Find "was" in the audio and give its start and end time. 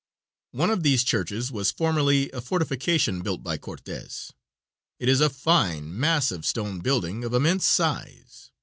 1.51-1.69